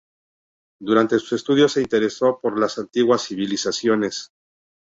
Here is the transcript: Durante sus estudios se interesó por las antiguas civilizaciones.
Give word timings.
Durante 0.81 1.19
sus 1.19 1.33
estudios 1.33 1.73
se 1.73 1.81
interesó 1.83 2.39
por 2.41 2.59
las 2.59 2.79
antiguas 2.79 3.21
civilizaciones. 3.27 4.31